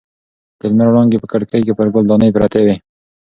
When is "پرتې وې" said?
2.35-2.75